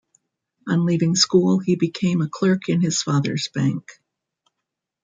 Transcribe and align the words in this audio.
On 0.67 0.83
leaving 0.87 1.13
school 1.13 1.59
he 1.59 1.75
became 1.75 2.23
a 2.23 2.27
clerk 2.27 2.69
in 2.69 2.81
his 2.81 3.03
father's 3.03 3.49
bank. 3.49 3.99